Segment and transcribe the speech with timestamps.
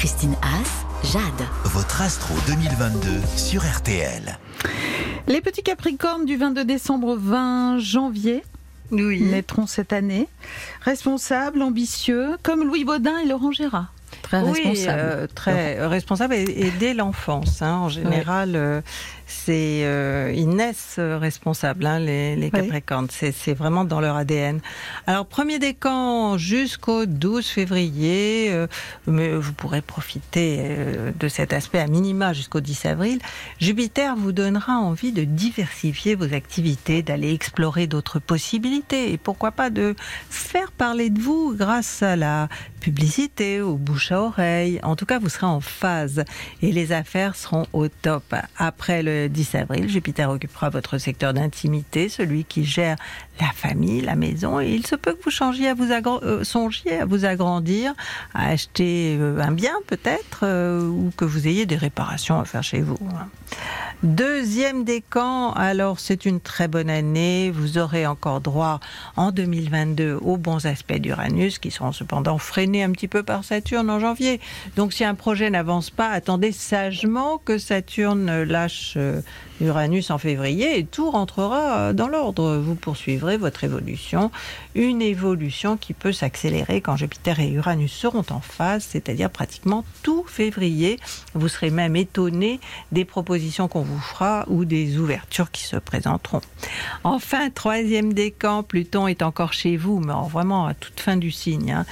[0.00, 1.46] Christine Haas, Jade.
[1.64, 4.38] Votre astro 2022 sur RTL.
[5.26, 8.42] Les petits Capricornes du 22 décembre au 20 janvier
[8.92, 9.20] Oui.
[9.20, 10.26] naîtront cette année.
[10.80, 13.92] Responsables, ambitieux, comme Louis Baudin et Laurent Gérard.
[14.30, 15.00] Très Oui, responsables.
[15.00, 17.62] euh, très responsable et, et dès l'enfance.
[17.62, 17.74] hein.
[17.78, 18.80] en général, euh,
[19.26, 22.50] c'est euh, ils naissent responsables, hein, les, les.
[22.50, 23.08] Capricornes.
[23.10, 24.60] C'est c'est vraiment dans leur ADN.
[25.08, 28.52] Alors premier décan jusqu'au 12 février,
[29.08, 30.76] mais vous pourrez profiter
[31.18, 33.18] de cet aspect à minima jusqu'au 10 avril.
[33.60, 39.70] Jupiter vous donnera envie de diversifier vos activités, d'aller explorer d'autres possibilités et pourquoi pas
[39.70, 39.94] de
[40.28, 42.48] faire parler de vous grâce à la
[42.80, 44.80] publicité, au bouche à oreille.
[44.82, 46.24] En tout cas, vous serez en phase
[46.62, 48.34] et les affaires seront au top.
[48.56, 52.96] Après le 10 avril, Jupiter occupera votre secteur d'intimité, celui qui gère
[53.40, 57.00] la famille, la maison, et il se peut que vous changiez à vous euh, songiez
[57.00, 57.94] à vous agrandir,
[58.34, 62.62] à acheter euh, un bien peut-être, euh, ou que vous ayez des réparations à faire
[62.62, 62.98] chez vous.
[64.02, 67.50] Deuxième décan, alors c'est une très bonne année.
[67.50, 68.80] Vous aurez encore droit
[69.16, 73.90] en 2022 aux bons aspects d'Uranus qui seront cependant freinés un petit peu par Saturne
[73.90, 74.40] en janvier.
[74.74, 79.20] Donc si un projet n'avance pas, attendez sagement que Saturne lâche euh,
[79.60, 82.56] Uranus en février et tout rentrera euh, dans l'ordre.
[82.56, 84.30] Vous poursuivrez votre évolution.
[84.74, 90.24] Une évolution qui peut s'accélérer quand Jupiter et Uranus seront en phase, c'est-à-dire pratiquement tout
[90.26, 90.98] février.
[91.34, 92.60] Vous serez même étonné
[92.92, 96.40] des propositions qu'on vous fera ou des ouvertures qui se présenteront.
[97.04, 101.30] Enfin, troisième décan, Pluton est encore chez vous, mais en- vraiment à toute fin du
[101.30, 101.72] signe.
[101.72, 101.86] hein.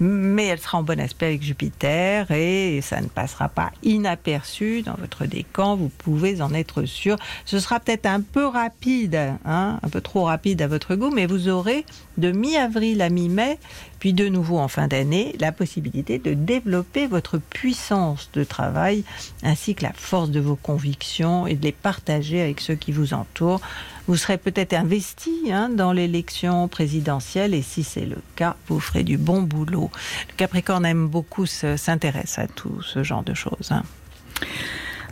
[0.00, 4.94] Mais elle sera en bon aspect avec Jupiter et ça ne passera pas inaperçu dans
[4.94, 5.76] votre décan.
[5.76, 7.13] Vous pouvez en être sûr.
[7.44, 11.26] Ce sera peut-être un peu rapide, hein, un peu trop rapide à votre goût, mais
[11.26, 11.84] vous aurez
[12.18, 13.58] de mi-avril à mi-mai,
[13.98, 19.04] puis de nouveau en fin d'année, la possibilité de développer votre puissance de travail
[19.42, 23.14] ainsi que la force de vos convictions et de les partager avec ceux qui vous
[23.14, 23.60] entourent.
[24.06, 29.02] Vous serez peut-être investi hein, dans l'élection présidentielle et si c'est le cas, vous ferez
[29.02, 29.90] du bon boulot.
[30.28, 33.70] Le Capricorne aime beaucoup, se- s'intéresse à tout ce genre de choses.
[33.70, 33.82] hein.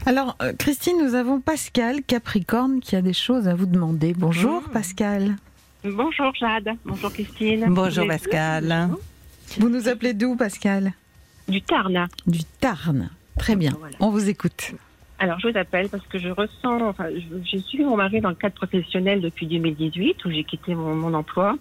[0.06, 4.14] Alors, euh, Christine, nous avons Pascal Capricorne qui a des choses à vous demander.
[4.16, 5.36] Bonjour Pascal.
[5.84, 7.66] Bonjour Jade, bonjour Christine.
[7.68, 8.88] Bonjour Pascal.
[9.58, 10.92] Vous nous appelez d'où Pascal?
[11.48, 12.06] Du Tarn.
[12.26, 13.10] Du Tarn.
[13.38, 13.96] Très bien, Voilà.
[14.00, 14.72] on vous écoute.
[15.22, 17.06] Alors je vous appelle parce que je ressens, enfin
[17.44, 21.14] j'ai suivi mon mari dans le cadre professionnel depuis 2018 où j'ai quitté mon, mon
[21.14, 21.54] emploi.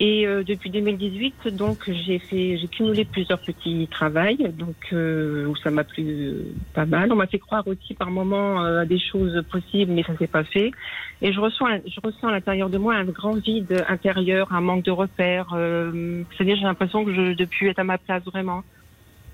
[0.00, 5.54] Et euh, depuis 2018, donc j'ai fait, j'ai cumulé plusieurs petits travails, donc euh, où
[5.56, 7.12] ça m'a plu euh, pas mal.
[7.12, 10.26] On m'a fait croire aussi par moments euh, à des choses possibles, mais ça s'est
[10.26, 10.70] pas fait.
[11.20, 14.82] Et je ressens, je ressens à l'intérieur de moi un grand vide intérieur, un manque
[14.82, 15.52] de repères.
[15.52, 18.64] Euh, C'est-à-dire j'ai l'impression que je depuis être à ma place vraiment.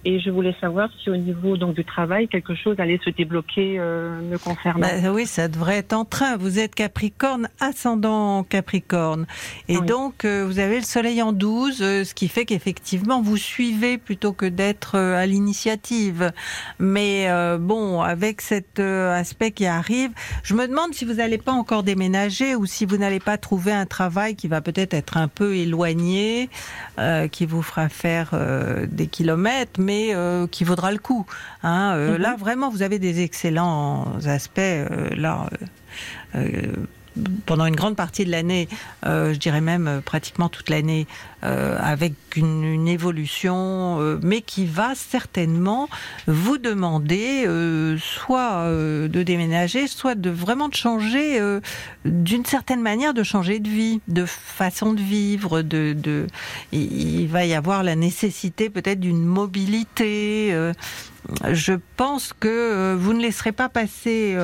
[0.06, 3.76] Et je voulais savoir si au niveau donc du travail quelque chose allait se débloquer
[3.78, 4.80] euh, me concernant.
[4.80, 6.38] Bah oui, ça devrait être en train.
[6.38, 9.26] Vous êtes Capricorne, ascendant Capricorne.
[9.68, 9.84] Et Oui.
[9.86, 13.98] donc, euh, vous avez le soleil en 12, euh, ce qui fait qu'effectivement, vous suivez
[13.98, 16.32] plutôt que d'être euh, à l'initiative.
[16.78, 20.12] Mais euh, bon, avec cet euh, aspect qui arrive,
[20.42, 23.72] je me demande si vous n'allez pas encore déménager ou si vous n'allez pas trouver
[23.72, 26.48] un travail qui va peut-être être un peu éloigné,
[26.98, 31.26] euh, qui vous fera faire euh, des kilomètres, mais euh, qui vaudra le coup.
[31.62, 31.92] Hein.
[31.96, 32.22] Euh, Mhm.
[32.22, 34.58] Là, vraiment, vous avez des excellents aspects.
[34.58, 35.48] euh, là,
[37.46, 38.68] pendant une grande partie de l'année,
[39.06, 41.06] euh, je dirais même euh, pratiquement toute l'année,
[41.42, 45.88] euh, avec une, évolution, mais qui va certainement
[46.26, 47.46] vous demander
[47.98, 51.40] soit de déménager, soit de vraiment de changer,
[52.04, 56.26] d'une certaine manière, de changer de vie, de façon de vivre, de,
[56.72, 60.52] il il va y avoir la nécessité peut-être d'une mobilité.
[61.50, 64.36] je pense que vous ne laisserez pas passer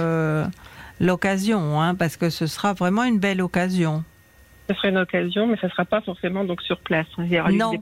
[1.00, 4.04] l'occasion, hein, parce que ce sera vraiment une belle occasion.
[4.68, 7.06] Ce serait une occasion, mais ça ne sera pas forcément donc sur place.
[7.18, 7.74] Il y aura Non.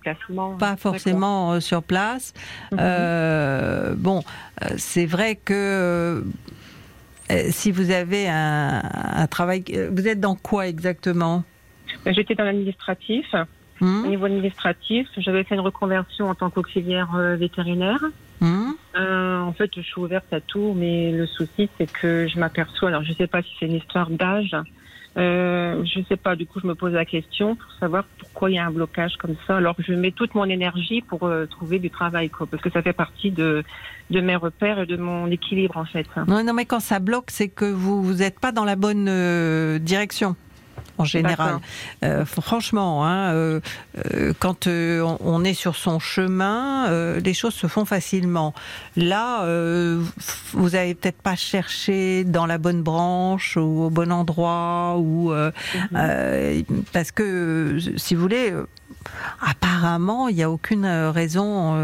[0.58, 2.34] Pas forcément euh, sur place.
[2.72, 2.78] Mhm.
[2.80, 4.22] Euh, bon,
[4.62, 6.22] euh, c'est vrai que
[7.30, 11.42] euh, si vous avez un, un travail, vous êtes dans quoi exactement?
[12.04, 13.34] Ben, J'étais dans l'administratif.
[13.80, 14.04] Hmm?
[14.04, 17.09] Au niveau administratif, j'avais fait une reconversion en tant qu'auxiliaire
[17.39, 17.98] vétérinaire.
[18.41, 18.64] Hmm?
[18.96, 22.88] Euh, en fait, je suis ouverte à tout, mais le souci, c'est que je m'aperçois.
[22.88, 24.56] Alors, je ne sais pas si c'est une histoire d'âge.
[25.16, 26.34] Euh, je ne sais pas.
[26.34, 29.16] Du coup, je me pose la question pour savoir pourquoi il y a un blocage
[29.16, 29.56] comme ça.
[29.56, 32.82] Alors, je mets toute mon énergie pour euh, trouver du travail, quoi, parce que ça
[32.82, 33.62] fait partie de
[34.10, 36.06] de mes repères et de mon équilibre, en fait.
[36.28, 39.08] non, non, mais quand ça bloque, c'est que vous vous n'êtes pas dans la bonne
[39.08, 40.36] euh, direction.
[40.98, 41.58] En général.
[42.02, 43.60] Euh, franchement, hein, euh,
[44.12, 46.88] euh, quand on est sur son chemin,
[47.18, 48.54] les choses se font facilement.
[48.96, 49.44] Là,
[50.52, 56.64] vous n'avez peut-être pas cherché dans la bonne branche ou au bon endroit, ou mhm.
[56.92, 58.52] parce que, si vous voulez
[59.41, 61.74] apparemment, il n'y a aucune raison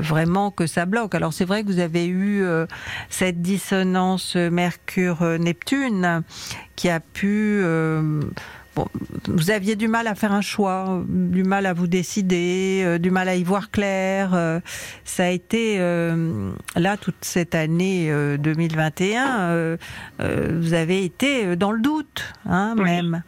[0.00, 1.14] vraiment que ça bloque.
[1.14, 2.44] Alors c'est vrai que vous avez eu
[3.08, 6.22] cette dissonance Mercure-Neptune
[6.76, 7.62] qui a pu
[8.74, 8.86] Bon,
[9.28, 13.10] vous aviez du mal à faire un choix, du mal à vous décider, euh, du
[13.10, 14.30] mal à y voir clair.
[14.32, 14.60] Euh,
[15.04, 19.76] ça a été euh, là toute cette année 2021.
[20.18, 23.22] vous avez été dans le doute, hein, même.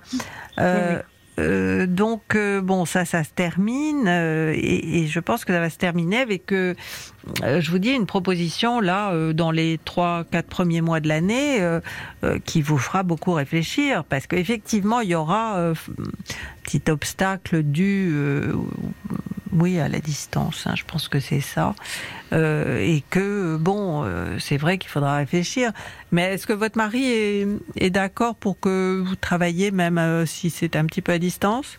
[1.38, 5.58] Euh, donc euh, bon, ça, ça se termine euh, et, et, je pense que ça
[5.58, 10.80] va se terminer avec, je vous dis, une proposition là dans les trois, quatre premiers
[10.80, 11.58] mois de l'année
[12.44, 15.72] qui vous fera beaucoup réfléchir parce qu'effectivement il y aura un
[16.62, 18.14] petit obstacle dû
[19.54, 21.74] oui, à la distance, hein, je pense que c'est ça.
[22.32, 25.70] Euh, et que, bon, euh, c'est vrai qu'il faudra réfléchir.
[26.10, 27.04] Mais est-ce que votre mari
[27.76, 31.78] est, d'accord pour que vous travailliez, même euh, si c'est un petit peu à distance?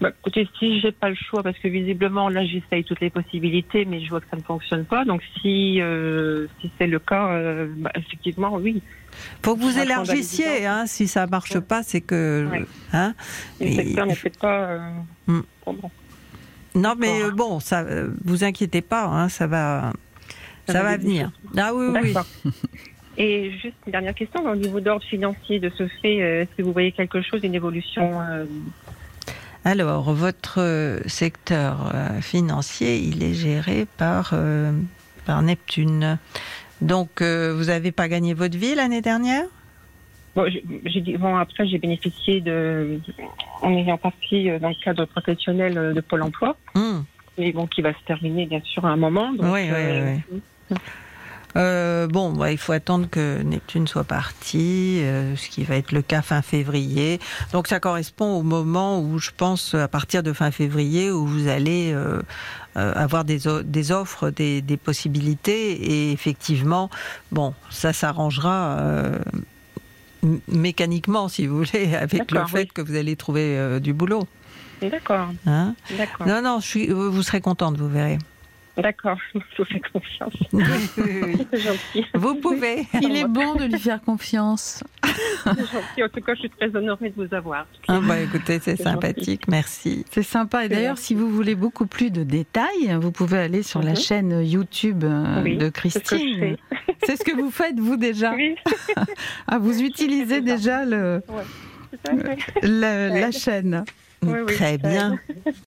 [0.00, 3.84] Bah, écoutez, si j'ai pas le choix, parce que visiblement là j'essaye toutes les possibilités,
[3.84, 5.04] mais je vois que ça ne fonctionne pas.
[5.04, 5.80] Donc si
[6.60, 7.36] si c'est le cas,
[7.78, 8.80] bah, effectivement oui.
[9.42, 12.46] Faut que vous élargissiez, hein, si ça marche pas, c'est que.
[12.92, 13.14] Hein,
[13.60, 14.78] le secteur ne fait pas.
[15.26, 15.40] Hmm.
[16.74, 19.92] Non, mais euh, bon, ça, euh, vous inquiétez pas, hein, ça va,
[20.66, 21.30] ça, va venir.
[21.56, 22.14] Ah oui, oui.
[23.20, 26.62] Et juste une dernière question, au niveau d'ordre financier de ce fait, euh, est-ce que
[26.62, 28.20] vous voyez quelque chose, une évolution
[29.64, 34.34] Alors, votre secteur financier, il est géré par,
[35.26, 36.18] par Neptune.
[36.80, 39.46] Donc, vous n'avez pas gagné votre vie l'année dernière?
[40.38, 40.46] Bon,
[40.84, 43.00] j'ai dit, bon, après, j'ai bénéficié de,
[43.60, 47.00] en ayant partie euh, dans le cadre professionnel euh, de Pôle emploi, hmm.
[47.38, 49.32] et bon, qui va se terminer bien sûr à un moment.
[49.36, 52.08] oui, oui, euh, oui.
[52.12, 55.00] bon, bah, il faut attendre que Neptune soit parti,
[55.34, 57.18] ce qui va être le cas fin février.
[57.52, 61.48] Donc ça correspond au moment où je pense, à partir de fin février, où vous
[61.48, 61.96] allez
[62.76, 65.72] avoir des, des offres, des, des, possibilités.
[65.72, 66.90] Et effectivement,
[67.32, 68.78] bon, ça s'arrangera
[70.48, 74.26] mécaniquement, si vous voulez, avec le fait que vous allez trouver euh, du boulot.
[74.80, 75.28] D'accord.
[75.46, 75.74] Hein?
[76.24, 78.18] Non, non, je suis, vous serez contente, vous verrez.
[78.78, 80.34] D'accord, je vous fais confiance.
[81.52, 82.06] gentil.
[82.14, 82.86] Vous pouvez.
[83.02, 84.84] Il est bon de lui faire confiance.
[85.44, 86.04] gentil.
[86.04, 87.66] En tout cas, je suis très honorée de vous avoir.
[87.88, 90.04] Ah bah, écoutez, c'est sympathique, merci.
[90.10, 90.64] C'est sympa.
[90.64, 93.96] Et d'ailleurs, si vous voulez beaucoup plus de détails, vous pouvez aller sur la mhm.
[93.96, 96.56] chaîne YouTube euh, de Christine.
[97.04, 98.56] C'est ce, que vous faites, vous déjà Oui.
[99.46, 101.22] ah, vous utilisez déjà le,
[102.62, 103.84] la, la chaîne.
[104.48, 105.18] Très bien.